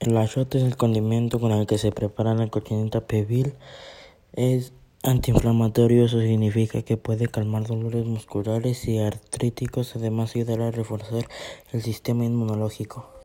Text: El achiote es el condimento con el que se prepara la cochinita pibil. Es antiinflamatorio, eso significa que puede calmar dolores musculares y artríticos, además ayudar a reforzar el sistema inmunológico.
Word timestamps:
El 0.00 0.16
achiote 0.16 0.58
es 0.58 0.64
el 0.64 0.76
condimento 0.76 1.40
con 1.40 1.50
el 1.50 1.66
que 1.66 1.76
se 1.76 1.90
prepara 1.90 2.32
la 2.32 2.46
cochinita 2.46 3.08
pibil. 3.08 3.54
Es 4.32 4.72
antiinflamatorio, 5.02 6.04
eso 6.04 6.20
significa 6.20 6.82
que 6.82 6.96
puede 6.96 7.26
calmar 7.26 7.66
dolores 7.66 8.06
musculares 8.06 8.86
y 8.86 9.00
artríticos, 9.00 9.96
además 9.96 10.36
ayudar 10.36 10.60
a 10.60 10.70
reforzar 10.70 11.26
el 11.72 11.82
sistema 11.82 12.24
inmunológico. 12.24 13.10